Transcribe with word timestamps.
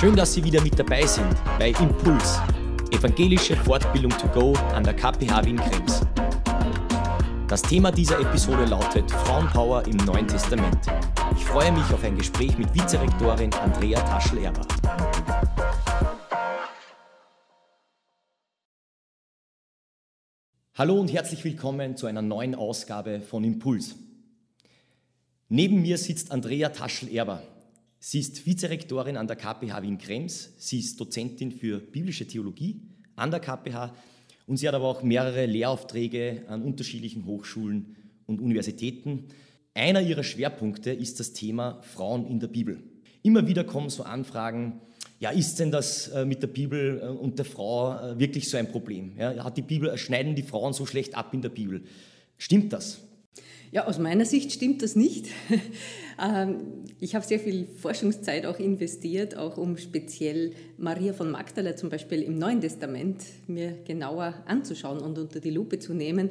Schön, 0.00 0.16
dass 0.16 0.32
Sie 0.32 0.42
wieder 0.42 0.62
mit 0.62 0.78
dabei 0.78 1.04
sind 1.04 1.36
bei 1.58 1.72
Impuls, 1.72 2.40
evangelische 2.90 3.54
Fortbildung 3.54 4.10
to 4.12 4.28
go 4.28 4.54
an 4.74 4.82
der 4.82 4.94
KPH 4.94 5.44
Wien 5.44 5.58
Krems. 5.58 6.00
Das 7.46 7.60
Thema 7.60 7.92
dieser 7.92 8.18
Episode 8.18 8.64
lautet 8.64 9.10
Frauenpower 9.10 9.84
im 9.86 9.98
Neuen 9.98 10.26
Testament. 10.26 10.78
Ich 11.36 11.44
freue 11.44 11.70
mich 11.72 11.84
auf 11.92 12.02
ein 12.02 12.16
Gespräch 12.16 12.56
mit 12.56 12.74
Vizerektorin 12.74 13.52
Andrea 13.52 14.00
Taschel-Erber. 14.00 14.66
Hallo 20.76 20.98
und 20.98 21.12
herzlich 21.12 21.44
willkommen 21.44 21.98
zu 21.98 22.06
einer 22.06 22.22
neuen 22.22 22.54
Ausgabe 22.54 23.20
von 23.20 23.44
Impuls. 23.44 23.96
Neben 25.50 25.82
mir 25.82 25.98
sitzt 25.98 26.32
Andrea 26.32 26.70
Taschel-Erber. 26.70 27.42
Sie 28.02 28.18
ist 28.18 28.46
Vizerektorin 28.46 29.18
an 29.18 29.26
der 29.26 29.36
KPH 29.36 29.82
Wien-Krems. 29.82 30.54
Sie 30.56 30.78
ist 30.78 30.98
Dozentin 30.98 31.52
für 31.52 31.78
biblische 31.80 32.26
Theologie 32.26 32.80
an 33.14 33.30
der 33.30 33.40
KPH 33.40 33.94
und 34.46 34.56
sie 34.56 34.66
hat 34.66 34.74
aber 34.74 34.86
auch 34.86 35.02
mehrere 35.02 35.44
Lehraufträge 35.44 36.44
an 36.48 36.62
unterschiedlichen 36.62 37.26
Hochschulen 37.26 37.96
und 38.26 38.40
Universitäten. 38.40 39.26
Einer 39.74 40.00
ihrer 40.00 40.24
Schwerpunkte 40.24 40.90
ist 40.90 41.20
das 41.20 41.34
Thema 41.34 41.82
Frauen 41.82 42.26
in 42.26 42.40
der 42.40 42.48
Bibel. 42.48 42.82
Immer 43.22 43.46
wieder 43.46 43.64
kommen 43.64 43.90
so 43.90 44.02
Anfragen, 44.02 44.80
ja, 45.18 45.28
ist 45.28 45.58
denn 45.58 45.70
das 45.70 46.08
äh, 46.08 46.24
mit 46.24 46.42
der 46.42 46.46
Bibel 46.46 47.02
äh, 47.02 47.06
und 47.08 47.38
der 47.38 47.44
Frau 47.44 47.98
äh, 47.98 48.18
wirklich 48.18 48.48
so 48.48 48.56
ein 48.56 48.72
Problem? 48.72 49.12
Ja, 49.18 49.44
hat 49.44 49.58
die 49.58 49.62
Bibel, 49.62 49.96
schneiden 49.98 50.34
die 50.34 50.42
Frauen 50.42 50.72
so 50.72 50.86
schlecht 50.86 51.14
ab 51.14 51.34
in 51.34 51.42
der 51.42 51.50
Bibel? 51.50 51.82
Stimmt 52.38 52.72
das? 52.72 53.02
Ja, 53.72 53.86
aus 53.86 53.98
meiner 53.98 54.24
Sicht 54.24 54.52
stimmt 54.52 54.82
das 54.82 54.96
nicht. 54.96 55.28
Ähm, 56.22 56.84
ich 56.98 57.14
habe 57.14 57.24
sehr 57.24 57.40
viel 57.40 57.66
Forschungszeit 57.66 58.44
auch 58.44 58.58
investiert, 58.58 59.38
auch 59.38 59.56
um 59.56 59.78
speziell 59.78 60.52
Maria 60.76 61.14
von 61.14 61.30
Magdala 61.30 61.76
zum 61.76 61.88
Beispiel 61.88 62.20
im 62.20 62.34
Neuen 62.36 62.60
Testament 62.60 63.24
mir 63.46 63.72
genauer 63.86 64.34
anzuschauen 64.44 64.98
und 64.98 65.16
unter 65.16 65.40
die 65.40 65.48
Lupe 65.48 65.78
zu 65.78 65.94
nehmen. 65.94 66.28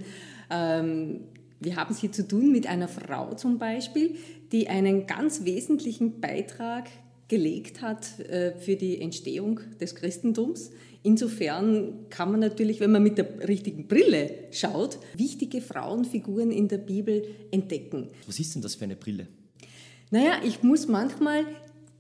Ähm, 0.52 1.22
wir 1.60 1.76
haben 1.76 1.92
es 1.92 2.00
hier 2.00 2.12
zu 2.12 2.28
tun 2.28 2.52
mit 2.52 2.68
einer 2.68 2.88
Frau 2.88 3.34
zum 3.34 3.58
Beispiel, 3.58 4.16
die 4.52 4.68
einen 4.68 5.08
ganz 5.08 5.44
wesentlichen 5.44 6.22
Beitrag 6.22 6.88
gelegt 7.30 7.82
hat 7.82 8.20
äh, 8.20 8.54
für 8.60 8.76
die 8.76 9.00
Entstehung 9.00 9.62
des 9.80 9.96
Christentums. 9.96 10.72
Insofern 11.02 12.10
kann 12.10 12.32
man 12.32 12.42
natürlich, 12.42 12.82
wenn 12.82 12.92
man 12.92 13.02
mit 13.02 13.18
der 13.18 13.48
richtigen 13.48 13.88
Brille 13.88 14.32
schaut, 14.52 15.00
wichtige 15.16 15.62
Frauenfiguren 15.62 16.52
in 16.52 16.68
der 16.68 16.80
Bibel 16.80 17.24
entdecken. 17.52 18.10
Was 18.28 18.40
ist 18.40 18.56
denn 18.56 18.62
das 18.62 18.76
für 18.76 18.84
eine 18.84 18.98
Brille? 18.98 19.28
Naja, 20.12 20.42
ich 20.44 20.62
muss 20.62 20.88
manchmal 20.88 21.46
ein 21.46 21.46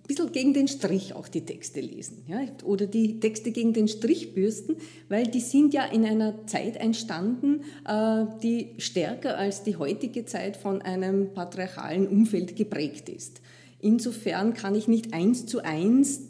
bisschen 0.07 0.31
gegen 0.31 0.53
den 0.53 0.67
Strich 0.67 1.13
auch 1.13 1.27
die 1.27 1.45
Texte 1.45 1.79
lesen 1.79 2.23
ja? 2.27 2.41
oder 2.65 2.87
die 2.87 3.19
Texte 3.19 3.51
gegen 3.51 3.71
den 3.71 3.87
Strich 3.87 4.33
bürsten, 4.33 4.77
weil 5.07 5.27
die 5.27 5.39
sind 5.39 5.73
ja 5.73 5.85
in 5.85 6.03
einer 6.03 6.47
Zeit 6.47 6.75
entstanden, 6.75 7.61
äh, 7.87 8.25
die 8.41 8.73
stärker 8.79 9.37
als 9.37 9.63
die 9.63 9.77
heutige 9.77 10.25
Zeit 10.25 10.57
von 10.57 10.81
einem 10.81 11.33
patriarchalen 11.33 12.07
Umfeld 12.07 12.55
geprägt 12.55 13.07
ist. 13.07 13.39
Insofern 13.79 14.53
kann 14.53 14.75
ich 14.75 14.87
nicht 14.87 15.13
eins 15.13 15.45
zu 15.45 15.63
eins 15.63 16.21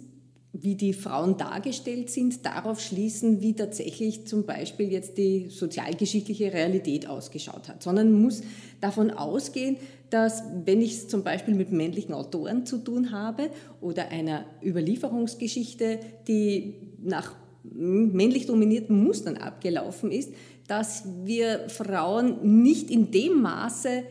wie 0.51 0.75
die 0.75 0.93
Frauen 0.93 1.37
dargestellt 1.37 2.09
sind, 2.09 2.45
darauf 2.45 2.81
schließen, 2.81 3.41
wie 3.41 3.53
tatsächlich 3.53 4.25
zum 4.25 4.45
Beispiel 4.45 4.91
jetzt 4.91 5.17
die 5.17 5.49
sozialgeschichtliche 5.49 6.51
Realität 6.51 7.07
ausgeschaut 7.07 7.69
hat, 7.69 7.83
sondern 7.83 8.11
muss 8.11 8.41
davon 8.81 9.11
ausgehen, 9.11 9.77
dass 10.09 10.43
wenn 10.65 10.81
ich 10.81 10.93
es 10.93 11.07
zum 11.07 11.23
Beispiel 11.23 11.53
mit 11.53 11.71
männlichen 11.71 12.13
Autoren 12.13 12.65
zu 12.65 12.79
tun 12.79 13.11
habe 13.11 13.51
oder 13.79 14.09
einer 14.09 14.43
Überlieferungsgeschichte, 14.63 15.99
die 16.27 16.75
nach 17.01 17.35
männlich 17.63 18.47
dominierten 18.47 19.03
Mustern 19.03 19.37
abgelaufen 19.37 20.11
ist, 20.11 20.33
dass 20.67 21.03
wir 21.25 21.69
Frauen 21.69 22.61
nicht 22.61 22.89
in 22.89 23.11
dem 23.11 23.41
Maße 23.41 24.03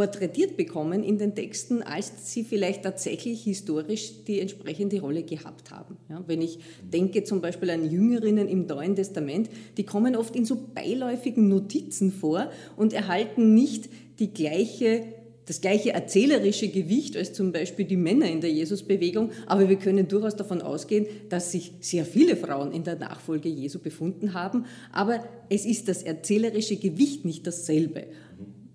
porträtiert 0.00 0.56
bekommen 0.56 1.02
in 1.02 1.18
den 1.18 1.34
Texten, 1.34 1.82
als 1.82 2.32
sie 2.32 2.42
vielleicht 2.42 2.84
tatsächlich 2.84 3.42
historisch 3.42 4.24
die 4.26 4.40
entsprechende 4.40 4.98
Rolle 4.98 5.24
gehabt 5.24 5.70
haben. 5.70 5.98
Ja, 6.08 6.24
wenn 6.26 6.40
ich 6.40 6.58
denke 6.90 7.22
zum 7.22 7.42
Beispiel 7.42 7.68
an 7.68 7.90
Jüngerinnen 7.90 8.48
im 8.48 8.64
Neuen 8.64 8.96
Testament, 8.96 9.50
die 9.76 9.84
kommen 9.84 10.16
oft 10.16 10.34
in 10.34 10.46
so 10.46 10.56
beiläufigen 10.74 11.48
Notizen 11.48 12.12
vor 12.12 12.50
und 12.78 12.94
erhalten 12.94 13.52
nicht 13.52 13.90
die 14.20 14.32
gleiche 14.32 15.02
das 15.44 15.60
gleiche 15.60 15.92
erzählerische 15.92 16.68
Gewicht 16.68 17.16
als 17.16 17.32
zum 17.32 17.50
Beispiel 17.50 17.84
die 17.84 17.96
Männer 17.96 18.30
in 18.30 18.40
der 18.40 18.52
Jesusbewegung, 18.52 19.32
aber 19.46 19.68
wir 19.68 19.76
können 19.76 20.06
durchaus 20.06 20.36
davon 20.36 20.62
ausgehen, 20.62 21.06
dass 21.28 21.50
sich 21.50 21.72
sehr 21.80 22.04
viele 22.04 22.36
Frauen 22.36 22.70
in 22.70 22.84
der 22.84 22.96
Nachfolge 22.96 23.48
Jesu 23.48 23.80
befunden 23.80 24.32
haben, 24.32 24.66
aber 24.92 25.24
es 25.48 25.66
ist 25.66 25.88
das 25.88 26.04
erzählerische 26.04 26.76
Gewicht 26.76 27.24
nicht 27.24 27.48
dasselbe. 27.48 28.06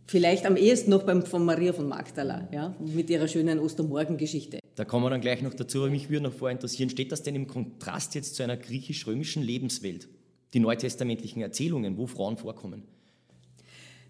Vielleicht 0.07 0.45
am 0.45 0.55
ehesten 0.55 0.91
noch 0.91 1.03
beim, 1.03 1.23
von 1.23 1.43
Maria 1.43 1.73
von 1.73 1.88
Magdala, 1.88 2.47
ja, 2.51 2.75
mit 2.79 3.09
ihrer 3.09 3.27
schönen 3.27 3.59
Ostermorgengeschichte. 3.59 4.59
Da 4.75 4.85
kommen 4.85 5.05
wir 5.05 5.09
dann 5.09 5.21
gleich 5.21 5.41
noch 5.41 5.53
dazu, 5.53 5.79
aber 5.79 5.89
mich 5.89 6.09
würde 6.09 6.25
noch 6.25 6.33
vorher 6.33 6.55
interessieren, 6.55 6.89
steht 6.91 7.11
das 7.11 7.23
denn 7.23 7.33
im 7.33 7.47
Kontrast 7.47 8.13
jetzt 8.13 8.35
zu 8.35 8.43
einer 8.43 8.55
griechisch-römischen 8.55 9.41
Lebenswelt? 9.41 10.07
Die 10.53 10.59
neutestamentlichen 10.59 11.41
Erzählungen, 11.41 11.97
wo 11.97 12.05
Frauen 12.05 12.38
vorkommen? 12.38 12.83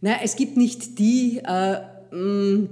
Naja, 0.02 0.18
es 0.22 0.36
gibt 0.36 0.58
nicht 0.58 1.00
die, 1.00 1.42
äh, 1.44 1.80
mm, 2.14 2.68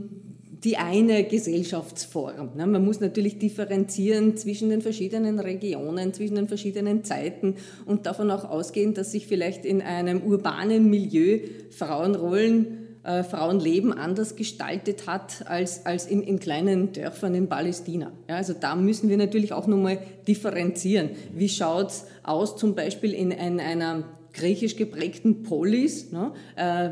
die 0.63 0.77
eine 0.77 1.23
Gesellschaftsform. 1.23 2.55
Ne? 2.55 2.67
Man 2.67 2.83
muss 2.83 2.99
natürlich 2.99 3.39
differenzieren 3.39 4.35
zwischen 4.35 4.69
den 4.69 4.81
verschiedenen 4.81 5.39
Regionen, 5.39 6.13
zwischen 6.13 6.35
den 6.35 6.47
verschiedenen 6.47 7.03
Zeiten 7.03 7.55
und 7.85 8.05
davon 8.05 8.31
auch 8.31 8.43
ausgehen, 8.49 8.93
dass 8.93 9.11
sich 9.11 9.27
vielleicht 9.27 9.65
in 9.65 9.81
einem 9.81 10.21
urbanen 10.21 10.89
Milieu 10.89 11.39
Frauenrollen 11.69 12.82
äh, 13.03 13.23
Frauenleben 13.23 13.91
anders 13.91 14.35
gestaltet 14.35 15.07
hat 15.07 15.45
als, 15.47 15.85
als 15.85 16.05
in, 16.05 16.23
in 16.23 16.39
kleinen 16.39 16.93
Dörfern 16.93 17.35
in 17.35 17.49
Palästina. 17.49 18.11
Ja, 18.29 18.37
also 18.37 18.53
da 18.53 18.75
müssen 18.75 19.09
wir 19.09 19.17
natürlich 19.17 19.51
auch 19.51 19.67
nochmal 19.67 19.99
differenzieren. 20.27 21.09
Wie 21.33 21.49
schaut 21.49 21.89
es 21.89 22.05
aus 22.23 22.55
zum 22.55 22.75
Beispiel 22.75 23.13
in, 23.13 23.31
in 23.31 23.59
einer 23.59 24.03
griechisch 24.31 24.77
geprägten 24.77 25.43
Polis? 25.43 26.11
Ne? 26.11 26.31
Äh, 26.55 26.91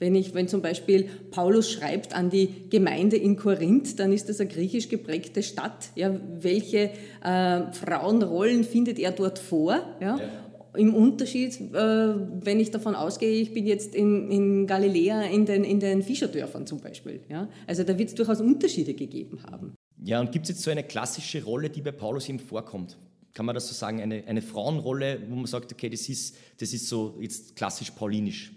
wenn, 0.00 0.16
ich, 0.16 0.34
wenn 0.34 0.48
zum 0.48 0.60
Beispiel 0.60 1.08
Paulus 1.30 1.70
schreibt 1.70 2.16
an 2.16 2.30
die 2.30 2.68
Gemeinde 2.68 3.16
in 3.16 3.36
Korinth, 3.36 3.98
dann 4.00 4.12
ist 4.12 4.28
das 4.28 4.40
eine 4.40 4.48
griechisch 4.48 4.88
geprägte 4.88 5.42
Stadt. 5.42 5.90
Ja, 5.94 6.14
welche 6.40 6.90
äh, 7.22 7.72
Frauenrollen 7.72 8.64
findet 8.64 8.98
er 8.98 9.12
dort 9.12 9.38
vor? 9.38 9.80
Ja? 10.00 10.16
ja 10.16 10.47
im 10.78 10.94
Unterschied, 10.94 11.60
äh, 11.60 11.74
wenn 11.74 12.60
ich 12.60 12.70
davon 12.70 12.94
ausgehe, 12.94 13.40
ich 13.40 13.52
bin 13.52 13.66
jetzt 13.66 13.94
in, 13.94 14.30
in 14.30 14.66
Galiläa 14.66 15.22
in 15.22 15.44
den, 15.44 15.64
in 15.64 15.80
den 15.80 16.02
Fischerdörfern 16.02 16.66
zum 16.66 16.80
Beispiel. 16.80 17.20
Ja? 17.28 17.48
Also 17.66 17.82
da 17.82 17.98
wird 17.98 18.08
es 18.08 18.14
durchaus 18.14 18.40
Unterschiede 18.40 18.94
gegeben 18.94 19.40
haben. 19.50 19.74
Ja, 20.02 20.20
und 20.20 20.32
gibt 20.32 20.44
es 20.44 20.50
jetzt 20.50 20.62
so 20.62 20.70
eine 20.70 20.84
klassische 20.84 21.42
Rolle, 21.42 21.70
die 21.70 21.82
bei 21.82 21.92
Paulus 21.92 22.28
eben 22.28 22.38
vorkommt? 22.38 22.96
Kann 23.34 23.46
man 23.46 23.54
das 23.54 23.68
so 23.68 23.74
sagen, 23.74 24.00
eine, 24.00 24.24
eine 24.26 24.42
Frauenrolle, 24.42 25.20
wo 25.28 25.34
man 25.34 25.46
sagt, 25.46 25.72
okay, 25.72 25.88
das 25.90 26.08
ist, 26.08 26.36
das 26.58 26.72
ist 26.72 26.88
so 26.88 27.18
jetzt 27.20 27.56
klassisch 27.56 27.90
paulinisch? 27.90 28.52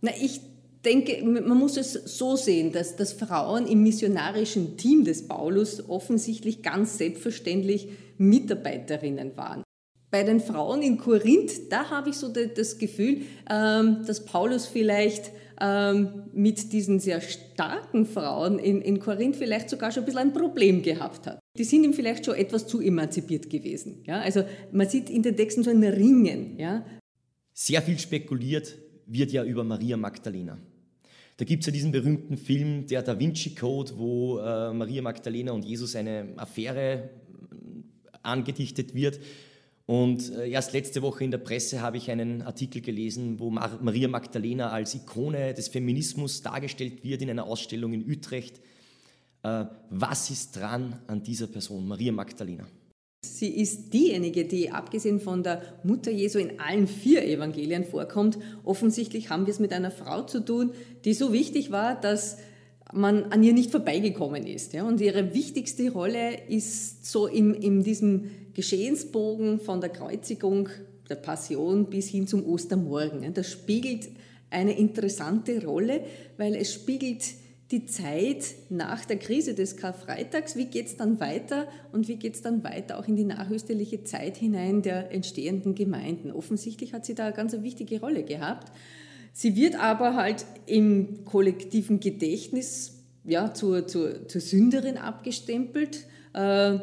Na, 0.00 0.12
ich 0.20 0.40
denke, 0.84 1.22
man 1.24 1.58
muss 1.58 1.76
es 1.76 1.92
so 1.92 2.36
sehen, 2.36 2.72
dass, 2.72 2.96
dass 2.96 3.12
Frauen 3.12 3.66
im 3.66 3.82
missionarischen 3.82 4.76
Team 4.76 5.04
des 5.04 5.28
Paulus 5.28 5.88
offensichtlich 5.88 6.62
ganz 6.62 6.98
selbstverständlich 6.98 7.88
Mitarbeiterinnen 8.18 9.36
waren. 9.36 9.62
Bei 10.10 10.24
den 10.24 10.40
Frauen 10.40 10.82
in 10.82 10.98
Korinth, 10.98 11.70
da 11.70 11.88
habe 11.90 12.10
ich 12.10 12.16
so 12.16 12.28
das 12.28 12.78
Gefühl, 12.78 13.22
ähm, 13.48 14.04
dass 14.06 14.24
Paulus 14.24 14.66
vielleicht 14.66 15.30
ähm, 15.60 16.24
mit 16.32 16.72
diesen 16.72 16.98
sehr 16.98 17.20
starken 17.20 18.06
Frauen 18.06 18.58
in, 18.58 18.80
in 18.80 18.98
Korinth 18.98 19.36
vielleicht 19.36 19.70
sogar 19.70 19.92
schon 19.92 20.02
ein 20.02 20.06
bisschen 20.06 20.20
ein 20.20 20.32
Problem 20.32 20.82
gehabt 20.82 21.26
hat. 21.26 21.38
Die 21.56 21.64
sind 21.64 21.84
ihm 21.84 21.92
vielleicht 21.92 22.24
schon 22.24 22.34
etwas 22.34 22.66
zu 22.66 22.80
emanzipiert 22.80 23.50
gewesen. 23.50 24.02
Ja? 24.04 24.20
Also 24.20 24.44
man 24.72 24.88
sieht 24.88 25.10
in 25.10 25.22
den 25.22 25.36
Texten 25.36 25.62
so 25.62 25.70
ein 25.70 25.84
Ringen. 25.84 26.58
Ja? 26.58 26.84
Sehr 27.52 27.82
viel 27.82 27.98
spekuliert 27.98 28.78
wird 29.06 29.32
ja 29.32 29.44
über 29.44 29.62
Maria 29.62 29.96
Magdalena. 29.96 30.58
Da 31.36 31.44
gibt 31.44 31.62
es 31.62 31.66
ja 31.66 31.72
diesen 31.72 31.92
berühmten 31.92 32.36
Film, 32.36 32.86
der 32.86 33.02
Da 33.02 33.18
Vinci 33.18 33.54
Code, 33.54 33.92
wo 33.96 34.38
äh, 34.38 34.72
Maria 34.72 35.02
Magdalena 35.02 35.52
und 35.52 35.64
Jesus 35.64 35.96
eine 35.96 36.34
Affäre 36.36 37.10
angedichtet 38.22 38.94
wird. 38.94 39.20
Und 39.90 40.32
äh, 40.36 40.48
erst 40.48 40.72
letzte 40.72 41.02
Woche 41.02 41.24
in 41.24 41.32
der 41.32 41.38
Presse 41.38 41.80
habe 41.80 41.96
ich 41.96 42.12
einen 42.12 42.42
Artikel 42.42 42.80
gelesen, 42.80 43.40
wo 43.40 43.50
Maria 43.50 44.06
Magdalena 44.06 44.70
als 44.70 44.94
Ikone 44.94 45.52
des 45.52 45.66
Feminismus 45.66 46.42
dargestellt 46.42 47.02
wird 47.02 47.22
in 47.22 47.30
einer 47.30 47.44
Ausstellung 47.44 47.92
in 47.92 48.08
Utrecht. 48.08 48.60
Äh, 49.42 49.64
was 49.90 50.30
ist 50.30 50.52
dran 50.52 51.00
an 51.08 51.24
dieser 51.24 51.48
Person, 51.48 51.88
Maria 51.88 52.12
Magdalena? 52.12 52.68
Sie 53.26 53.48
ist 53.48 53.92
diejenige, 53.92 54.44
die 54.44 54.70
abgesehen 54.70 55.18
von 55.18 55.42
der 55.42 55.60
Mutter 55.82 56.12
Jesu 56.12 56.38
in 56.38 56.60
allen 56.60 56.86
vier 56.86 57.24
Evangelien 57.24 57.82
vorkommt. 57.82 58.38
Offensichtlich 58.62 59.28
haben 59.28 59.46
wir 59.46 59.52
es 59.52 59.58
mit 59.58 59.72
einer 59.72 59.90
Frau 59.90 60.22
zu 60.22 60.44
tun, 60.44 60.70
die 61.04 61.14
so 61.14 61.32
wichtig 61.32 61.72
war, 61.72 62.00
dass 62.00 62.38
man 62.92 63.24
an 63.24 63.42
ihr 63.42 63.52
nicht 63.52 63.70
vorbeigekommen 63.70 64.46
ist. 64.46 64.72
Ja? 64.72 64.84
Und 64.84 65.00
ihre 65.00 65.34
wichtigste 65.34 65.90
Rolle 65.90 66.48
ist 66.48 67.06
so 67.06 67.26
in, 67.26 67.54
in 67.54 67.82
diesem 67.82 68.30
Geschehensbogen 68.54 69.60
von 69.60 69.80
der 69.80 69.90
Kreuzigung, 69.90 70.68
der 71.08 71.16
Passion 71.16 71.90
bis 71.90 72.08
hin 72.08 72.26
zum 72.26 72.44
Ostermorgen. 72.44 73.32
Das 73.34 73.50
spiegelt 73.50 74.08
eine 74.50 74.76
interessante 74.78 75.64
Rolle, 75.64 76.02
weil 76.36 76.54
es 76.54 76.72
spiegelt 76.72 77.24
die 77.70 77.86
Zeit 77.86 78.44
nach 78.68 79.04
der 79.04 79.16
Krise 79.16 79.54
des 79.54 79.76
Karfreitags, 79.76 80.56
wie 80.56 80.66
geht 80.66 80.86
es 80.86 80.96
dann 80.96 81.20
weiter 81.20 81.68
und 81.92 82.08
wie 82.08 82.16
geht 82.16 82.34
es 82.34 82.42
dann 82.42 82.64
weiter 82.64 82.98
auch 82.98 83.06
in 83.06 83.14
die 83.14 83.24
nachösterliche 83.24 84.02
Zeit 84.02 84.36
hinein 84.36 84.82
der 84.82 85.12
entstehenden 85.12 85.76
Gemeinden. 85.76 86.32
Offensichtlich 86.32 86.92
hat 86.92 87.04
sie 87.04 87.14
da 87.14 87.26
eine 87.26 87.32
ganz 87.32 87.52
wichtige 87.62 88.00
Rolle 88.00 88.24
gehabt. 88.24 88.72
Sie 89.32 89.56
wird 89.56 89.76
aber 89.76 90.14
halt 90.14 90.44
im 90.66 91.24
kollektiven 91.24 92.00
Gedächtnis 92.00 93.00
ja, 93.24 93.52
zur, 93.54 93.86
zur, 93.86 94.28
zur 94.28 94.40
Sünderin 94.40 94.96
abgestempelt. 94.96 96.06
Äh, 96.32 96.78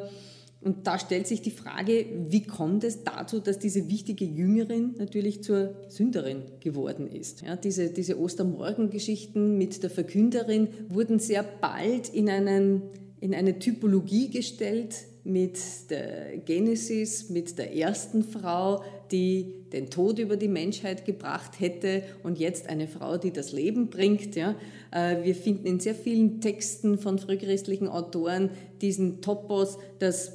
und 0.62 0.88
da 0.88 0.98
stellt 0.98 1.28
sich 1.28 1.42
die 1.42 1.52
Frage, 1.52 2.06
wie 2.30 2.44
kommt 2.44 2.84
es 2.84 3.04
dazu, 3.04 3.40
dass 3.40 3.60
diese 3.60 3.90
wichtige 3.90 4.26
Jüngerin 4.26 4.96
natürlich 4.98 5.44
zur 5.44 5.76
Sünderin 5.88 6.42
geworden 6.60 7.08
ist? 7.08 7.44
Ja, 7.44 7.56
diese, 7.56 7.90
diese 7.90 8.20
Ostermorgengeschichten 8.20 9.58
mit 9.58 9.84
der 9.84 9.90
Verkünderin 9.90 10.68
wurden 10.90 11.20
sehr 11.20 11.44
bald 11.44 12.10
in, 12.10 12.30
einen, 12.30 12.82
in 13.22 13.36
eine 13.36 13.60
Typologie 13.60 14.30
gestellt 14.30 14.96
mit 15.24 15.60
der 15.90 16.38
Genesis, 16.38 17.30
mit 17.30 17.58
der 17.58 17.76
ersten 17.76 18.24
Frau, 18.24 18.84
die 19.12 19.58
den 19.74 19.90
Tod 19.90 20.20
über 20.20 20.38
die 20.38 20.48
Menschheit 20.48 21.06
gebracht 21.06 21.60
hätte 21.60 22.04
und 22.24 22.40
jetzt 22.40 22.70
eine 22.70 22.88
Frau, 22.88 23.18
die 23.18 23.32
das 23.32 23.52
Leben 23.52 23.90
bringt. 23.90 24.36
Ja. 24.36 24.56
Äh, 24.92 25.24
wir 25.24 25.36
finden 25.36 25.68
in 25.68 25.80
sehr 25.80 25.96
vielen 25.96 26.42
Texten 26.42 26.98
von 26.98 27.20
frühchristlichen 27.20 27.88
Autoren 27.88 28.50
diesen 28.82 29.22
Topos, 29.22 29.78
dass 30.00 30.34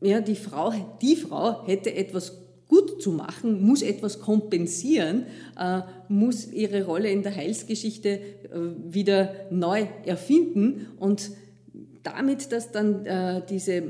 ja, 0.00 0.20
die, 0.20 0.36
Frau, 0.36 0.72
die 1.02 1.16
Frau 1.16 1.66
hätte 1.66 1.94
etwas 1.94 2.38
gut 2.68 3.02
zu 3.02 3.10
machen, 3.10 3.62
muss 3.62 3.82
etwas 3.82 4.20
kompensieren, 4.20 5.26
äh, 5.58 5.80
muss 6.08 6.50
ihre 6.50 6.84
Rolle 6.84 7.10
in 7.10 7.22
der 7.22 7.34
Heilsgeschichte 7.34 8.08
äh, 8.08 8.20
wieder 8.88 9.34
neu 9.50 9.86
erfinden 10.04 10.86
und 10.98 11.30
damit, 12.02 12.50
dass 12.50 12.72
dann 12.72 13.44
diese 13.50 13.82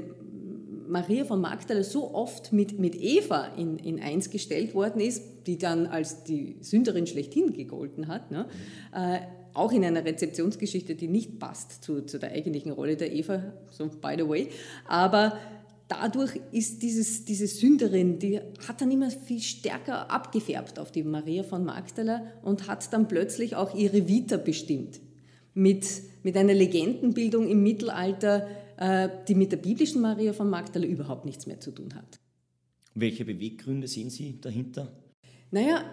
Maria 0.91 1.25
von 1.25 1.41
Magdala 1.41 1.83
so 1.85 2.13
oft 2.15 2.53
mit, 2.53 2.79
mit 2.79 2.97
Eva 2.97 3.47
in, 3.57 3.79
in 3.79 4.01
eins 4.01 4.31
gestellt 4.31 4.75
worden 4.75 5.01
ist, 5.01 5.47
die 5.47 5.57
dann 5.57 5.87
als 5.87 6.25
die 6.25 6.57
Sünderin 6.61 7.07
schlechthin 7.07 7.53
gegolten 7.53 8.09
hat, 8.09 8.31
ne? 8.31 8.47
äh, 8.93 9.21
auch 9.55 9.73
in 9.73 9.85
einer 9.85 10.05
Rezeptionsgeschichte, 10.05 10.95
die 10.95 11.09
nicht 11.09 11.39
passt 11.39 11.83
zu, 11.85 12.03
zu 12.03 12.19
der 12.19 12.33
eigentlichen 12.33 12.73
Rolle 12.73 12.97
der 12.97 13.13
Eva, 13.13 13.53
so 13.71 13.89
by 13.89 14.15
the 14.17 14.29
way, 14.29 14.49
aber 14.87 15.39
dadurch 15.89 16.41
ist 16.53 16.83
dieses, 16.83 17.25
diese 17.25 17.47
Sünderin, 17.47 18.19
die 18.19 18.41
hat 18.67 18.81
dann 18.81 18.91
immer 18.91 19.11
viel 19.11 19.41
stärker 19.41 20.11
abgefärbt 20.11 20.79
auf 20.79 20.93
die 20.93 21.03
Maria 21.03 21.43
von 21.43 21.65
Magdala 21.65 22.23
und 22.43 22.69
hat 22.69 22.93
dann 22.93 23.09
plötzlich 23.09 23.57
auch 23.57 23.75
ihre 23.75 24.09
Vita 24.09 24.37
bestimmt. 24.37 25.01
Mit, 25.53 25.87
mit 26.23 26.37
einer 26.37 26.55
Legendenbildung 26.55 27.49
im 27.49 27.65
Mittelalter, 27.65 28.47
die 28.81 29.35
mit 29.35 29.53
der 29.53 29.59
biblischen 29.59 30.01
Maria 30.01 30.33
von 30.33 30.49
Magdala 30.49 30.87
überhaupt 30.87 31.27
nichts 31.27 31.47
mehr 31.47 31.61
zu 31.61 31.71
tun 31.71 31.95
hat. 31.95 32.19
Welche 32.95 33.27
Beweggründe 33.27 33.87
sehen 33.87 34.09
Sie 34.09 34.41
dahinter? 34.41 34.91
Naja, 35.51 35.85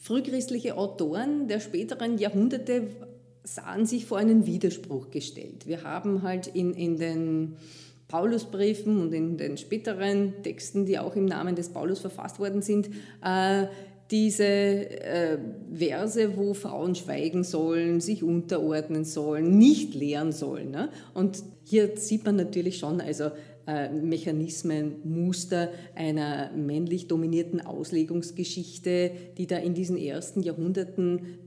frühchristliche 0.00 0.76
Autoren 0.76 1.48
der 1.48 1.60
späteren 1.60 2.18
Jahrhunderte 2.18 2.88
sahen 3.42 3.86
sich 3.86 4.06
vor 4.06 4.18
einen 4.18 4.46
Widerspruch 4.46 5.10
gestellt. 5.10 5.66
Wir 5.66 5.82
haben 5.82 6.22
halt 6.22 6.48
in, 6.48 6.74
in 6.74 6.98
den 6.98 7.56
Paulusbriefen 8.08 9.00
und 9.00 9.12
in 9.12 9.36
den 9.36 9.56
späteren 9.56 10.42
Texten, 10.42 10.86
die 10.86 10.98
auch 10.98 11.16
im 11.16 11.24
Namen 11.24 11.56
des 11.56 11.70
Paulus 11.70 12.00
verfasst 12.00 12.38
worden 12.38 12.62
sind, 12.62 12.88
äh, 13.22 13.66
diese 14.10 14.44
äh, 14.44 15.38
Verse, 15.72 16.36
wo 16.36 16.54
Frauen 16.54 16.94
schweigen 16.94 17.42
sollen, 17.44 18.00
sich 18.00 18.22
unterordnen 18.22 19.04
sollen, 19.04 19.58
nicht 19.58 19.94
lehren 19.94 20.32
sollen. 20.32 20.70
Ne? 20.70 20.90
Und 21.14 21.42
hier 21.64 21.96
sieht 21.96 22.24
man 22.24 22.36
natürlich 22.36 22.78
schon 22.78 23.00
also 23.00 23.30
äh, 23.66 23.90
Mechanismen, 23.90 24.96
Muster 25.02 25.70
einer 25.96 26.52
männlich 26.52 27.08
dominierten 27.08 27.60
Auslegungsgeschichte, 27.60 29.10
die 29.36 29.48
da 29.48 29.56
in 29.56 29.74
diesen 29.74 29.96
ersten 29.96 30.40
Jahrhunderten 30.40 31.38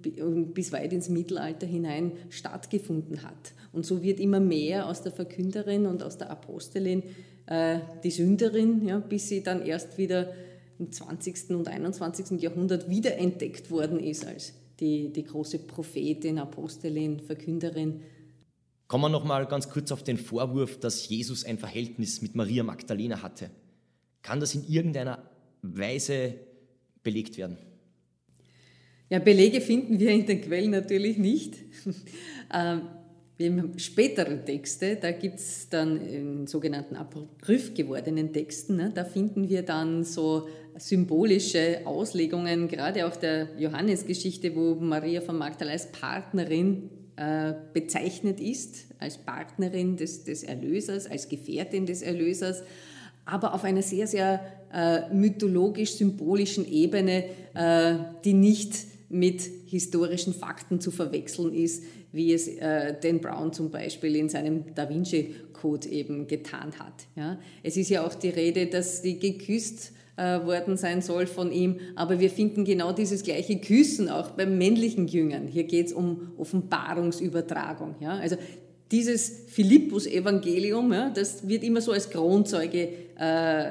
bis 0.53 0.73
weit 0.73 0.91
ins 0.91 1.07
Mittelalter 1.07 1.65
hinein 1.65 2.11
stattgefunden 2.29 3.23
hat. 3.23 3.53
Und 3.71 3.85
so 3.85 4.01
wird 4.01 4.19
immer 4.19 4.41
mehr 4.41 4.89
aus 4.89 5.01
der 5.01 5.13
Verkünderin 5.13 5.85
und 5.85 6.03
aus 6.03 6.17
der 6.17 6.29
Apostelin 6.29 7.03
äh, 7.45 7.79
die 8.03 8.11
Sünderin, 8.11 8.85
ja, 8.85 8.99
bis 8.99 9.29
sie 9.29 9.41
dann 9.41 9.65
erst 9.65 9.97
wieder 9.97 10.33
im 10.79 10.91
20. 10.91 11.51
und 11.51 11.67
21. 11.67 12.41
Jahrhundert 12.41 12.89
wiederentdeckt 12.89 13.69
worden 13.69 13.99
ist 13.99 14.25
als 14.25 14.53
die, 14.79 15.11
die 15.11 15.23
große 15.23 15.59
Prophetin, 15.59 16.39
Apostelin, 16.39 17.19
Verkünderin. 17.19 18.01
Kommen 18.87 19.03
wir 19.03 19.09
noch 19.09 19.25
mal 19.25 19.45
ganz 19.45 19.69
kurz 19.69 19.91
auf 19.91 20.03
den 20.03 20.17
Vorwurf, 20.17 20.79
dass 20.79 21.07
Jesus 21.09 21.43
ein 21.43 21.57
Verhältnis 21.57 22.21
mit 22.21 22.33
Maria 22.35 22.63
Magdalena 22.63 23.21
hatte. 23.21 23.51
Kann 24.21 24.39
das 24.39 24.55
in 24.55 24.67
irgendeiner 24.67 25.29
Weise 25.61 26.35
belegt 27.03 27.37
werden? 27.37 27.57
Ja, 29.09 29.19
Belege 29.19 29.59
finden 29.59 29.99
wir 29.99 30.11
in 30.11 30.25
den 30.25 30.41
Quellen 30.41 30.71
natürlich 30.71 31.17
nicht. 31.17 31.57
Ähm, 33.39 33.55
wir 33.55 33.63
haben 33.63 33.79
spätere 33.79 34.43
Texte, 34.43 34.97
da 34.97 35.11
gibt 35.11 35.39
es 35.39 35.69
dann 35.69 36.01
in 36.01 36.47
sogenannten 36.47 36.95
Apokryph 36.95 37.73
gewordenen 37.73 38.33
Texten, 38.33 38.75
ne, 38.75 38.91
da 38.93 39.05
finden 39.05 39.49
wir 39.49 39.63
dann 39.63 40.03
so 40.03 40.47
symbolische 40.77 41.81
Auslegungen, 41.85 42.67
gerade 42.67 43.07
auch 43.07 43.15
der 43.15 43.49
Johannesgeschichte, 43.57 44.55
wo 44.55 44.75
Maria 44.75 45.21
von 45.21 45.37
Magdala 45.37 45.71
als 45.71 45.91
Partnerin 45.91 46.89
äh, 47.15 47.53
bezeichnet 47.73 48.39
ist, 48.39 48.85
als 48.99 49.17
Partnerin 49.17 49.97
des, 49.97 50.23
des 50.23 50.43
Erlösers, 50.43 51.09
als 51.09 51.27
Gefährtin 51.27 51.85
des 51.85 52.01
Erlösers, 52.01 52.63
aber 53.25 53.53
auf 53.53 53.63
einer 53.63 53.81
sehr, 53.81 54.07
sehr 54.07 54.41
äh, 54.73 55.13
mythologisch-symbolischen 55.13 56.69
Ebene, 56.71 57.25
äh, 57.53 57.95
die 58.23 58.33
nicht 58.33 58.87
mit 59.09 59.41
historischen 59.65 60.33
Fakten 60.33 60.79
zu 60.79 60.91
verwechseln 60.91 61.53
ist, 61.53 61.83
wie 62.11 62.33
es 62.33 62.47
äh, 62.47 62.95
Dan 63.01 63.19
Brown 63.19 63.53
zum 63.53 63.69
Beispiel 63.69 64.15
in 64.15 64.29
seinem 64.29 64.73
Da 64.75 64.89
Vinci-Code 64.89 65.87
eben 65.89 66.27
getan 66.27 66.71
hat. 66.79 67.05
Ja. 67.15 67.39
Es 67.63 67.77
ist 67.77 67.89
ja 67.89 68.05
auch 68.05 68.15
die 68.15 68.29
Rede, 68.29 68.67
dass 68.67 69.01
sie 69.01 69.19
geküsst 69.19 69.93
äh, 70.17 70.45
worden 70.45 70.75
sein 70.75 71.01
soll 71.01 71.27
von 71.27 71.51
ihm, 71.51 71.79
aber 71.95 72.19
wir 72.19 72.29
finden 72.29 72.65
genau 72.65 72.91
dieses 72.91 73.23
gleiche 73.23 73.57
Küssen 73.57 74.09
auch 74.09 74.31
beim 74.31 74.57
männlichen 74.57 75.07
Jüngern. 75.07 75.47
Hier 75.47 75.63
geht 75.63 75.87
es 75.87 75.93
um 75.93 76.33
Offenbarungsübertragung. 76.37 77.95
Ja. 77.99 78.17
Also 78.17 78.35
dieses 78.91 79.43
Philippus-Evangelium, 79.47 80.91
ja, 80.91 81.09
das 81.09 81.47
wird 81.47 81.63
immer 81.63 81.79
so 81.79 81.91
als 81.91 82.09
Kronzeuge 82.09 82.89
äh, 83.17 83.65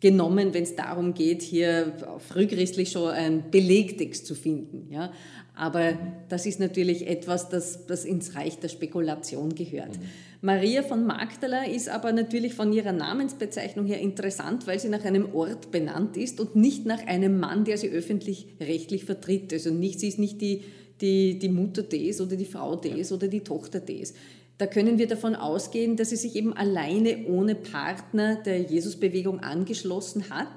genommen, 0.00 0.54
wenn 0.54 0.62
es 0.62 0.74
darum 0.76 1.14
geht, 1.14 1.42
hier 1.42 1.92
frühchristlich 2.18 2.90
schon 2.90 3.10
einen 3.10 3.50
Belegtext 3.50 4.26
zu 4.26 4.34
finden. 4.34 4.90
Ja. 4.90 5.12
Aber 5.60 5.92
das 6.30 6.46
ist 6.46 6.58
natürlich 6.58 7.06
etwas, 7.06 7.50
das, 7.50 7.84
das 7.84 8.06
ins 8.06 8.34
Reich 8.34 8.58
der 8.60 8.68
Spekulation 8.68 9.54
gehört. 9.54 9.98
Mhm. 9.98 10.04
Maria 10.40 10.82
von 10.82 11.04
Magdala 11.04 11.64
ist 11.64 11.90
aber 11.90 12.12
natürlich 12.12 12.54
von 12.54 12.72
ihrer 12.72 12.92
Namensbezeichnung 12.92 13.84
her 13.84 14.00
interessant, 14.00 14.66
weil 14.66 14.80
sie 14.80 14.88
nach 14.88 15.04
einem 15.04 15.34
Ort 15.34 15.70
benannt 15.70 16.16
ist 16.16 16.40
und 16.40 16.56
nicht 16.56 16.86
nach 16.86 17.06
einem 17.06 17.38
Mann, 17.38 17.66
der 17.66 17.76
sie 17.76 17.90
öffentlich-rechtlich 17.90 19.04
vertritt. 19.04 19.52
Also 19.52 19.70
nicht, 19.70 20.00
sie 20.00 20.08
ist 20.08 20.18
nicht 20.18 20.40
die, 20.40 20.64
die, 21.02 21.38
die 21.38 21.50
Mutter 21.50 21.82
des 21.82 22.22
oder 22.22 22.36
die 22.36 22.46
Frau 22.46 22.76
des 22.76 23.12
oder 23.12 23.28
die 23.28 23.40
Tochter 23.40 23.80
des. 23.80 24.14
Da 24.56 24.66
können 24.66 24.96
wir 24.96 25.08
davon 25.08 25.34
ausgehen, 25.34 25.94
dass 25.94 26.08
sie 26.08 26.16
sich 26.16 26.36
eben 26.36 26.54
alleine 26.54 27.26
ohne 27.26 27.54
Partner 27.54 28.36
der 28.36 28.62
Jesusbewegung 28.62 29.40
angeschlossen 29.40 30.30
hat 30.30 30.48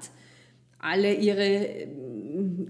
alle 0.84 1.14
ihre 1.14 1.88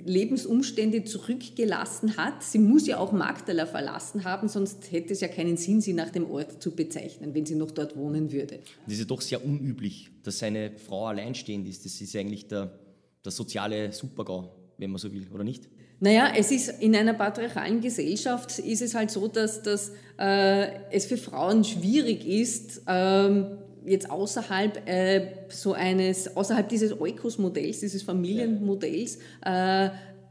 Lebensumstände 0.04 1.04
zurückgelassen 1.04 2.16
hat. 2.16 2.42
Sie 2.42 2.58
muss 2.58 2.86
ja 2.86 2.98
auch 2.98 3.12
Magdala 3.12 3.66
verlassen 3.66 4.24
haben, 4.24 4.48
sonst 4.48 4.90
hätte 4.92 5.12
es 5.12 5.20
ja 5.20 5.28
keinen 5.28 5.56
Sinn, 5.56 5.80
sie 5.80 5.92
nach 5.92 6.10
dem 6.10 6.30
Ort 6.30 6.62
zu 6.62 6.72
bezeichnen, 6.74 7.34
wenn 7.34 7.46
sie 7.46 7.54
noch 7.54 7.70
dort 7.70 7.96
wohnen 7.96 8.32
würde. 8.32 8.60
Das 8.84 8.94
ist 8.94 9.00
ja 9.00 9.04
doch 9.04 9.20
sehr 9.20 9.44
unüblich, 9.44 10.10
dass 10.22 10.42
eine 10.42 10.72
Frau 10.76 11.06
alleinstehend 11.06 11.68
ist. 11.68 11.84
Das 11.84 12.00
ist 12.00 12.14
eigentlich 12.16 12.48
der, 12.48 12.78
der 13.24 13.32
soziale 13.32 13.92
Supergau, 13.92 14.54
wenn 14.78 14.90
man 14.90 14.98
so 14.98 15.12
will, 15.12 15.26
oder 15.32 15.44
nicht? 15.44 15.68
Naja, 16.00 16.32
es 16.36 16.50
ist 16.50 16.82
in 16.82 16.94
einer 16.96 17.14
patriarchalen 17.14 17.80
Gesellschaft 17.80 18.58
ist 18.58 18.82
es 18.82 18.94
halt 18.94 19.10
so, 19.10 19.28
dass, 19.28 19.62
dass 19.62 19.92
äh, 20.18 20.90
es 20.90 21.06
für 21.06 21.16
Frauen 21.16 21.64
schwierig 21.64 22.26
ist, 22.26 22.82
ähm, 22.86 23.58
jetzt 23.84 24.10
außerhalb 24.10 24.88
äh, 24.88 25.26
so 25.48 25.72
eines, 25.72 26.36
außerhalb 26.36 26.68
dieses 26.68 26.98
Eukos-Modells, 27.00 27.80
dieses 27.80 28.02
Familienmodells, 28.02 29.18
äh, 29.44 29.90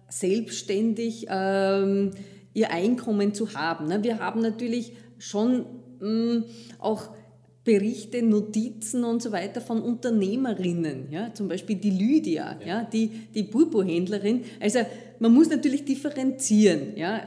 selbstständig 0.09 1.27
ähm, 1.29 2.11
ihr 2.53 2.71
Einkommen 2.71 3.33
zu 3.33 3.53
haben. 3.53 3.87
Ne? 3.87 4.03
Wir 4.03 4.19
haben 4.19 4.41
natürlich 4.41 4.93
schon 5.17 5.65
mm, 5.99 6.43
auch 6.79 7.09
Berichte, 7.63 8.21
Notizen 8.21 9.05
und 9.05 9.21
so 9.21 9.31
weiter 9.31 9.61
von 9.61 9.81
Unternehmerinnen, 9.81 11.09
ja, 11.11 11.33
zum 11.33 11.47
Beispiel 11.47 11.77
die 11.77 11.91
Lydia, 11.91 12.57
ja. 12.59 12.67
ja 12.67 12.83
die, 12.83 13.07
die 13.33 13.43
Burbo-Händlerin. 13.43 14.43
Also 14.59 14.79
man 15.19 15.33
muss 15.33 15.49
natürlich 15.49 15.85
differenzieren. 15.85 16.97
Ja. 16.97 17.21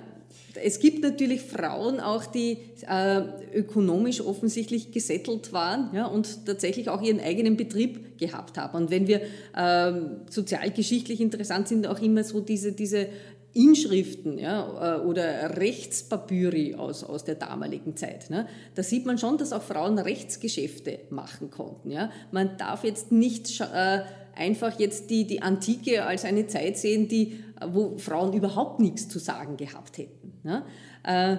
Es 0.62 0.80
gibt 0.80 1.02
natürlich 1.02 1.42
Frauen 1.42 2.00
auch, 2.00 2.26
die 2.26 2.58
äh, 2.88 3.22
ökonomisch 3.54 4.20
offensichtlich 4.20 4.92
gesettelt 4.92 5.52
waren 5.52 5.90
ja, 5.94 6.06
und 6.06 6.46
tatsächlich 6.46 6.88
auch 6.88 7.02
ihren 7.02 7.20
eigenen 7.20 7.56
Betrieb 7.56 8.18
gehabt 8.18 8.58
haben. 8.58 8.76
Und 8.76 8.90
wenn 8.90 9.06
wir 9.06 9.20
äh, 9.54 9.92
sozialgeschichtlich 10.30 11.20
interessant 11.20 11.68
sind, 11.68 11.86
auch 11.86 12.00
immer 12.00 12.24
so 12.24 12.40
diese, 12.40 12.72
diese 12.72 13.08
Inschriften 13.56 14.38
ja, 14.38 14.96
äh, 14.96 15.00
oder 15.00 15.56
Rechtspapyri 15.56 16.74
aus, 16.74 17.02
aus 17.02 17.24
der 17.24 17.36
damaligen 17.36 17.96
Zeit. 17.96 18.28
Ne? 18.28 18.46
Da 18.74 18.82
sieht 18.82 19.06
man 19.06 19.16
schon, 19.16 19.38
dass 19.38 19.52
auch 19.52 19.62
Frauen 19.62 19.98
Rechtsgeschäfte 19.98 20.98
machen 21.08 21.50
konnten. 21.50 21.90
Ja? 21.90 22.10
Man 22.32 22.58
darf 22.58 22.84
jetzt 22.84 23.12
nicht 23.12 23.60
äh, 23.60 24.00
einfach 24.36 24.78
jetzt 24.78 25.10
die, 25.10 25.26
die 25.26 25.42
Antike 25.42 26.04
als 26.04 26.24
eine 26.24 26.46
Zeit 26.46 26.76
sehen, 26.76 27.08
die, 27.08 27.42
wo 27.68 27.96
Frauen 27.98 28.32
überhaupt 28.32 28.80
nichts 28.80 29.08
zu 29.08 29.18
sagen 29.18 29.56
gehabt 29.56 29.98
hätten. 29.98 30.32
Ne? 30.42 30.64
Äh, 31.04 31.36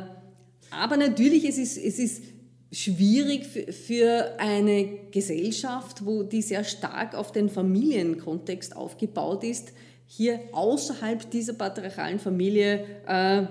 aber 0.71 0.97
natürlich, 0.97 1.45
es 1.45 1.57
ist, 1.57 1.77
es 1.77 1.99
ist 1.99 2.23
schwierig 2.71 3.45
für, 3.45 3.71
für 3.71 4.39
eine 4.39 5.09
Gesellschaft, 5.11 6.05
wo 6.05 6.23
die 6.23 6.41
sehr 6.41 6.63
stark 6.63 7.15
auf 7.15 7.31
den 7.31 7.49
Familienkontext 7.49 8.75
aufgebaut 8.75 9.43
ist, 9.43 9.71
hier 10.05 10.39
außerhalb 10.53 11.29
dieser 11.31 11.53
patriarchalen 11.53 12.19
Familie 12.19 12.85
äh, 13.05 13.43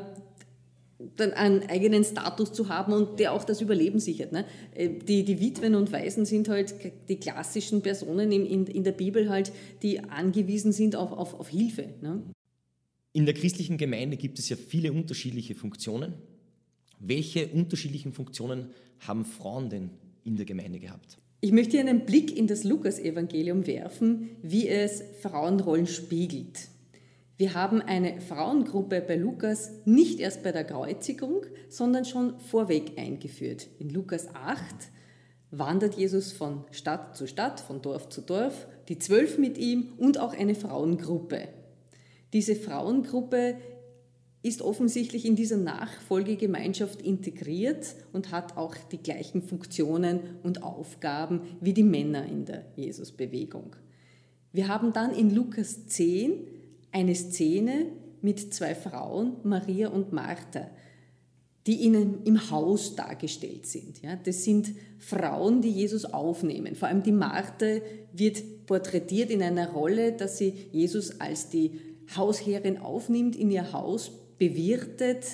dann 1.17 1.33
einen 1.33 1.63
eigenen 1.69 2.05
Status 2.05 2.53
zu 2.53 2.69
haben 2.69 2.93
und 2.93 3.21
der 3.21 3.33
auch 3.33 3.45
das 3.45 3.61
Überleben 3.61 4.01
sichert. 4.01 4.33
Ne? 4.33 4.47
Äh, 4.75 4.89
die, 4.89 5.25
die 5.25 5.41
Witwen 5.41 5.75
und 5.75 5.93
Waisen 5.93 6.25
sind 6.25 6.49
halt 6.49 6.75
die 7.09 7.17
klassischen 7.17 7.83
Personen 7.83 8.33
in, 8.33 8.47
in, 8.47 8.67
in 8.67 8.85
der 8.85 8.93
Bibel 8.93 9.29
halt, 9.29 9.53
die 9.83 10.01
angewiesen 10.01 10.73
sind 10.73 10.97
auf, 10.97 11.13
auf, 11.13 11.35
auf 11.35 11.49
Hilfe. 11.49 11.95
Ne? 12.01 12.23
In 13.13 13.27
der 13.27 13.35
christlichen 13.35 13.79
Gemeinde 13.79 14.17
gibt 14.17 14.39
es 14.39 14.49
ja 14.49 14.57
viele 14.57 14.93
unterschiedliche 14.93 15.55
Funktionen. 15.55 16.15
Welche 16.99 17.49
unterschiedlichen 17.49 18.13
Funktionen 18.13 18.71
haben 19.01 19.25
Frauen 19.25 19.69
denn 19.69 19.91
in 20.25 20.37
der 20.37 20.47
Gemeinde 20.47 20.79
gehabt? 20.79 21.19
Ich 21.41 21.53
möchte 21.53 21.79
einen 21.79 22.07
Blick 22.07 22.35
in 22.37 22.47
das 22.47 22.65
Lukas-Evangelium 22.65 23.67
werfen, 23.67 24.31
wie 24.43 24.69
es 24.69 25.03
Frauenrollen 25.21 25.87
spiegelt. 25.87 26.69
Wir 27.39 27.53
haben 27.53 27.83
eine 27.83 28.23
Frauengruppe 28.23 29.03
bei 29.03 29.17
Lukas 29.17 29.71
nicht 29.85 30.21
erst 30.21 30.43
bei 30.43 30.53
der 30.53 30.65
Kreuzigung, 30.65 31.43
sondern 31.69 32.07
schon 32.07 32.41
vorweg 32.41 32.93
eingeführt. 32.97 33.69
In 33.79 33.91
Lukas 33.91 34.35
8 34.35 34.63
wandert 35.51 35.97
Jesus 35.97 36.33
von 36.33 36.65
Stadt 36.71 37.15
zu 37.15 37.27
Stadt, 37.27 37.61
von 37.61 37.83
Dorf 37.83 38.09
zu 38.09 38.23
Dorf, 38.23 38.67
die 38.89 38.99
Zwölf 38.99 39.37
mit 39.37 39.59
ihm 39.59 39.93
und 39.99 40.19
auch 40.19 40.33
eine 40.33 40.55
Frauengruppe. 40.55 41.49
Diese 42.33 42.57
Frauengruppe 42.57 43.57
ist 44.43 44.63
offensichtlich 44.63 45.27
in 45.27 45.37
dieser 45.37 45.59
Nachfolgegemeinschaft 45.59 47.03
integriert 47.03 47.97
und 48.15 48.31
hat 48.31 48.57
auch 48.57 48.75
die 48.93 49.03
gleichen 49.03 49.43
Funktionen 49.43 50.21
und 50.43 50.63
Aufgaben 50.63 51.43
wie 51.61 51.75
die 51.75 51.83
Männer 51.83 52.25
in 52.25 52.47
der 52.47 52.65
Jesusbewegung. 52.77 53.77
Wir 54.53 54.69
haben 54.69 54.95
dann 54.95 55.13
in 55.13 55.35
Lukas 55.35 55.87
10 55.87 56.56
eine 56.97 57.15
Szene 57.15 57.93
mit 58.23 58.55
zwei 58.55 58.75
Frauen, 58.75 59.37
Maria 59.43 59.89
und 59.89 60.15
Martha, 60.15 60.71
die 61.67 61.81
ihnen 61.81 62.23
im 62.25 62.51
Haus 62.51 62.97
dargestellt 62.97 63.67
sind. 63.67 64.01
Ja, 64.03 64.17
das 64.17 64.45
sind 64.45 64.71
Frauen, 64.99 65.61
die 65.61 65.71
Jesus 65.71 66.07
aufnehmen. 66.07 66.75
Vor 66.75 66.89
allem 66.89 67.03
die 67.03 67.13
Martha 67.13 67.81
wird 68.15 68.65
porträtiert 68.65 69.31
in 69.31 69.43
einer 69.43 69.73
Rolle, 69.73 70.13
dass 70.13 70.39
sie 70.39 70.55
Jesus 70.73 71.21
als 71.21 71.51
die 71.51 71.73
Hausherrin 72.17 72.79
aufnimmt, 72.79 73.37
in 73.37 73.51
ihr 73.51 73.75
Haus 73.75 74.11
bewirtet, 74.39 75.27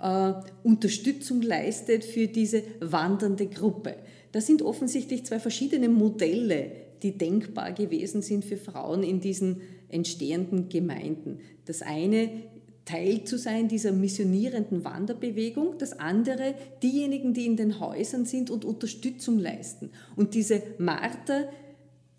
äh, 0.00 0.32
Unterstützung 0.62 1.42
leistet 1.42 2.04
für 2.04 2.28
diese 2.28 2.62
wandernde 2.78 3.48
Gruppe. 3.48 3.96
Das 4.30 4.46
sind 4.46 4.62
offensichtlich 4.62 5.26
zwei 5.26 5.40
verschiedene 5.40 5.88
Modelle, 5.88 6.70
die 7.02 7.18
denkbar 7.18 7.72
gewesen 7.72 8.22
sind 8.22 8.44
für 8.44 8.58
Frauen 8.58 9.02
in 9.02 9.20
diesen 9.20 9.62
entstehenden 9.90 10.68
Gemeinden. 10.68 11.40
Das 11.64 11.82
eine 11.82 12.30
Teil 12.84 13.24
zu 13.24 13.38
sein 13.38 13.68
dieser 13.68 13.92
missionierenden 13.92 14.84
Wanderbewegung, 14.84 15.78
das 15.78 15.98
andere 15.98 16.54
diejenigen, 16.82 17.34
die 17.34 17.46
in 17.46 17.56
den 17.56 17.78
Häusern 17.78 18.24
sind 18.24 18.50
und 18.50 18.64
Unterstützung 18.64 19.38
leisten. 19.38 19.90
Und 20.16 20.34
diese 20.34 20.62
Martha, 20.78 21.44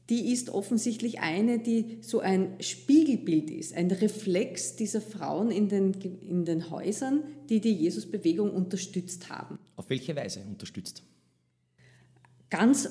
die 0.09 0.31
ist 0.31 0.49
offensichtlich 0.49 1.19
eine, 1.19 1.59
die 1.59 1.97
so 2.01 2.19
ein 2.19 2.55
Spiegelbild 2.59 3.49
ist, 3.49 3.73
ein 3.73 3.91
Reflex 3.91 4.75
dieser 4.75 5.01
Frauen 5.01 5.51
in 5.51 5.67
den, 5.67 5.93
in 5.93 6.45
den 6.45 6.69
Häusern, 6.69 7.23
die 7.49 7.59
die 7.59 7.73
Jesusbewegung 7.73 8.51
unterstützt 8.51 9.29
haben. 9.29 9.59
Auf 9.75 9.89
welche 9.89 10.15
Weise 10.15 10.41
unterstützt? 10.49 11.03
Ganz 12.49 12.89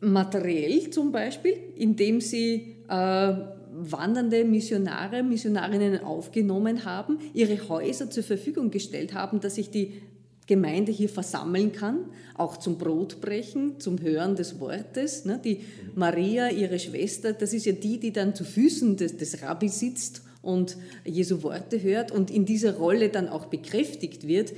materiell 0.00 0.90
zum 0.90 1.12
Beispiel, 1.12 1.54
indem 1.76 2.20
sie 2.20 2.76
äh, 2.88 3.34
wandernde 3.74 4.44
Missionare, 4.44 5.22
Missionarinnen 5.22 6.02
aufgenommen 6.04 6.84
haben, 6.84 7.18
ihre 7.34 7.68
Häuser 7.68 8.10
zur 8.10 8.22
Verfügung 8.22 8.70
gestellt 8.70 9.14
haben, 9.14 9.40
dass 9.40 9.54
sich 9.56 9.70
die 9.70 10.02
Gemeinde 10.46 10.92
hier 10.92 11.08
versammeln 11.08 11.72
kann, 11.72 12.00
auch 12.34 12.56
zum 12.56 12.76
Brotbrechen, 12.76 13.78
zum 13.80 14.00
Hören 14.00 14.36
des 14.36 14.58
Wortes. 14.60 15.24
Ne? 15.24 15.40
Die 15.42 15.60
Maria, 15.94 16.50
ihre 16.50 16.78
Schwester, 16.78 17.32
das 17.32 17.52
ist 17.52 17.66
ja 17.66 17.72
die, 17.72 17.98
die 17.98 18.12
dann 18.12 18.34
zu 18.34 18.44
Füßen 18.44 18.96
des, 18.96 19.16
des 19.16 19.42
Rabbi 19.42 19.68
sitzt 19.68 20.22
und 20.42 20.76
Jesu 21.04 21.42
Worte 21.42 21.82
hört 21.82 22.10
und 22.10 22.30
in 22.30 22.44
dieser 22.44 22.76
Rolle 22.76 23.08
dann 23.08 23.28
auch 23.28 23.46
bekräftigt 23.46 24.26
wird. 24.26 24.52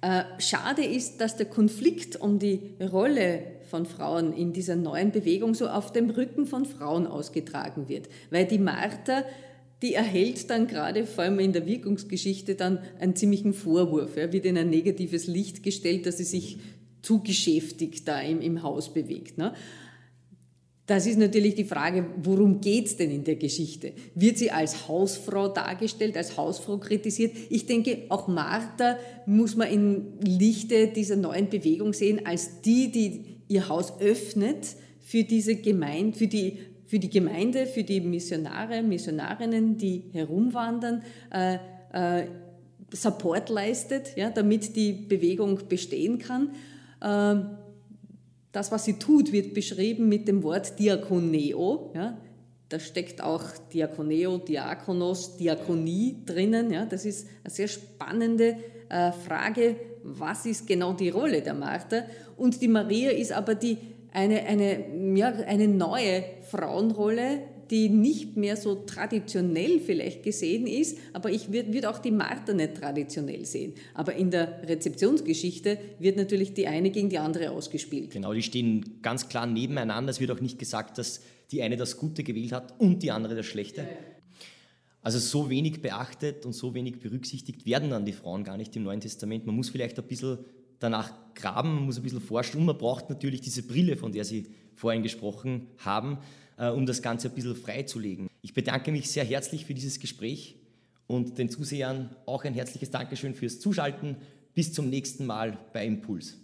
Äh, 0.00 0.22
schade 0.38 0.84
ist, 0.84 1.20
dass 1.20 1.36
der 1.36 1.46
Konflikt 1.46 2.16
um 2.20 2.38
die 2.38 2.60
Rolle 2.80 3.42
von 3.76 3.84
Frauen 3.84 4.32
in 4.32 4.54
dieser 4.54 4.74
neuen 4.74 5.12
Bewegung 5.12 5.52
so 5.52 5.68
auf 5.68 5.92
dem 5.92 6.08
Rücken 6.08 6.46
von 6.46 6.64
Frauen 6.64 7.06
ausgetragen 7.06 7.90
wird, 7.90 8.08
weil 8.30 8.46
die 8.46 8.58
Martha 8.58 9.24
die 9.82 9.92
erhält 9.92 10.48
dann 10.48 10.66
gerade, 10.66 11.04
vor 11.04 11.24
allem 11.24 11.38
in 11.38 11.52
der 11.52 11.66
Wirkungsgeschichte, 11.66 12.54
dann 12.54 12.78
einen 12.98 13.14
ziemlichen 13.14 13.52
Vorwurf, 13.52 14.16
ja, 14.16 14.32
wird 14.32 14.46
in 14.46 14.56
ein 14.56 14.70
negatives 14.70 15.26
Licht 15.26 15.62
gestellt, 15.62 16.06
dass 16.06 16.16
sie 16.16 16.24
sich 16.24 16.58
zu 17.02 17.22
geschäftig 17.22 18.06
da 18.06 18.18
im, 18.22 18.40
im 18.40 18.62
Haus 18.62 18.94
bewegt. 18.94 19.36
Ne? 19.36 19.52
Das 20.86 21.06
ist 21.06 21.18
natürlich 21.18 21.56
die 21.56 21.64
Frage, 21.64 22.06
worum 22.22 22.62
geht 22.62 22.86
es 22.86 22.96
denn 22.96 23.10
in 23.10 23.24
der 23.24 23.36
Geschichte? 23.36 23.92
Wird 24.14 24.38
sie 24.38 24.50
als 24.50 24.88
Hausfrau 24.88 25.48
dargestellt, 25.48 26.16
als 26.16 26.38
Hausfrau 26.38 26.78
kritisiert? 26.78 27.36
Ich 27.50 27.66
denke, 27.66 28.04
auch 28.08 28.28
Martha 28.28 28.96
muss 29.26 29.56
man 29.56 29.68
im 29.68 30.04
Lichte 30.22 30.86
dieser 30.88 31.16
neuen 31.16 31.50
Bewegung 31.50 31.92
sehen, 31.92 32.24
als 32.24 32.62
die, 32.62 32.90
die 32.90 33.35
ihr 33.48 33.68
Haus 33.68 34.00
öffnet 34.00 34.76
für 35.00 35.24
diese 35.24 35.56
Gemeinde, 35.56 36.16
für 36.16 36.26
die 36.26 36.58
für 36.86 36.98
die 37.00 37.10
Gemeinde, 37.10 37.66
für 37.66 37.82
die 37.82 38.00
Missionare, 38.00 38.82
Missionarinnen, 38.82 39.76
die 39.76 40.04
herumwandern, 40.12 41.02
äh, 41.32 41.58
äh, 41.92 42.28
Support 42.92 43.48
leistet, 43.48 44.16
ja, 44.16 44.30
damit 44.30 44.76
die 44.76 44.92
Bewegung 44.92 45.58
bestehen 45.68 46.18
kann. 46.18 46.50
Äh, 47.00 47.44
das, 48.52 48.70
was 48.70 48.84
sie 48.84 48.94
tut, 48.94 49.32
wird 49.32 49.52
beschrieben 49.52 50.08
mit 50.08 50.28
dem 50.28 50.42
Wort 50.42 50.78
Diakoneo. 50.78 51.92
Ja. 51.94 52.16
Da 52.68 52.78
steckt 52.78 53.20
auch 53.20 53.42
Diakoneo, 53.72 54.38
Diakonos, 54.38 55.36
Diakonie 55.36 56.22
drinnen. 56.24 56.70
Ja. 56.70 56.86
Das 56.86 57.04
ist 57.04 57.26
eine 57.42 57.50
sehr 57.52 57.68
spannende 57.68 58.56
äh, 58.88 59.12
Frage, 59.12 59.76
was 60.06 60.46
ist 60.46 60.66
genau 60.66 60.92
die 60.92 61.10
Rolle 61.10 61.42
der 61.42 61.54
Martha. 61.54 62.04
Und 62.36 62.60
die 62.60 62.68
Maria 62.68 63.10
ist 63.10 63.32
aber 63.32 63.54
die 63.54 63.78
eine, 64.12 64.44
eine, 64.44 65.16
ja, 65.16 65.28
eine 65.28 65.68
neue 65.68 66.24
Frauenrolle, 66.42 67.40
die 67.70 67.88
nicht 67.88 68.36
mehr 68.36 68.56
so 68.56 68.76
traditionell 68.86 69.80
vielleicht 69.80 70.22
gesehen 70.22 70.66
ist, 70.66 70.98
aber 71.12 71.30
ich 71.30 71.52
würde 71.52 71.72
würd 71.74 71.86
auch 71.86 71.98
die 71.98 72.12
Martha 72.12 72.52
nicht 72.52 72.76
traditionell 72.76 73.44
sehen. 73.44 73.74
Aber 73.94 74.14
in 74.14 74.30
der 74.30 74.62
Rezeptionsgeschichte 74.68 75.78
wird 75.98 76.16
natürlich 76.16 76.54
die 76.54 76.68
eine 76.68 76.90
gegen 76.90 77.08
die 77.08 77.18
andere 77.18 77.50
ausgespielt. 77.50 78.12
Genau, 78.12 78.32
die 78.32 78.42
stehen 78.42 79.00
ganz 79.02 79.28
klar 79.28 79.46
nebeneinander. 79.46 80.10
Es 80.10 80.20
wird 80.20 80.30
auch 80.30 80.40
nicht 80.40 80.58
gesagt, 80.58 80.98
dass 80.98 81.22
die 81.50 81.62
eine 81.62 81.76
das 81.76 81.96
Gute 81.96 82.22
gewählt 82.22 82.52
hat 82.52 82.80
und 82.80 83.02
die 83.02 83.10
andere 83.10 83.34
das 83.34 83.46
Schlechte. 83.46 83.82
Ja, 83.82 83.86
ja. 83.88 84.15
Also 85.06 85.20
so 85.20 85.48
wenig 85.50 85.82
beachtet 85.82 86.44
und 86.46 86.52
so 86.52 86.74
wenig 86.74 86.98
berücksichtigt 86.98 87.64
werden 87.64 87.90
dann 87.90 88.04
die 88.04 88.12
Frauen 88.12 88.42
gar 88.42 88.56
nicht 88.56 88.74
im 88.74 88.82
Neuen 88.82 88.98
Testament. 88.98 89.46
Man 89.46 89.54
muss 89.54 89.68
vielleicht 89.68 89.96
ein 90.00 90.04
bisschen 90.04 90.38
danach 90.80 91.12
graben, 91.36 91.76
man 91.76 91.84
muss 91.84 91.96
ein 91.96 92.02
bisschen 92.02 92.20
forschen 92.20 92.58
und 92.58 92.66
man 92.66 92.76
braucht 92.76 93.08
natürlich 93.08 93.40
diese 93.40 93.62
Brille, 93.62 93.96
von 93.96 94.10
der 94.10 94.24
Sie 94.24 94.48
vorhin 94.74 95.04
gesprochen 95.04 95.68
haben, 95.78 96.18
äh, 96.58 96.70
um 96.70 96.86
das 96.86 97.02
Ganze 97.02 97.28
ein 97.28 97.36
bisschen 97.36 97.54
freizulegen. 97.54 98.26
Ich 98.42 98.52
bedanke 98.52 98.90
mich 98.90 99.08
sehr 99.08 99.24
herzlich 99.24 99.64
für 99.64 99.74
dieses 99.74 100.00
Gespräch 100.00 100.56
Und 101.06 101.38
den 101.38 101.50
Zusehern 101.50 102.16
auch 102.26 102.42
ein 102.42 102.54
herzliches 102.54 102.90
Dankeschön 102.90 103.36
fürs 103.36 103.60
Zuschalten. 103.60 104.16
Bis 104.54 104.72
zum 104.72 104.90
nächsten 104.90 105.24
Mal 105.24 105.56
bei 105.72 105.86
Impuls. 105.86 106.36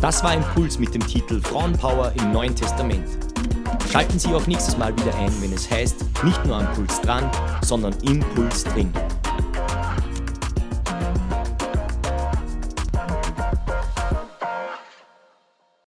Das 0.00 0.22
war 0.22 0.34
Impuls 0.34 0.78
mit 0.78 0.94
dem 0.94 1.06
Titel 1.06 1.40
Frauenpower 1.40 2.12
im 2.16 2.32
Neuen 2.32 2.54
Testament. 2.54 3.06
Schalten 3.90 4.18
Sie 4.18 4.28
auch 4.34 4.46
nächstes 4.46 4.76
Mal 4.76 4.94
wieder 4.94 5.14
ein, 5.16 5.32
wenn 5.40 5.52
es 5.52 5.70
heißt, 5.70 6.04
nicht 6.22 6.44
nur 6.44 6.56
am 6.56 6.70
Puls 6.74 7.00
dran, 7.00 7.30
sondern 7.62 7.94
im 8.02 8.20
Puls 8.20 8.64
drin. 8.64 8.92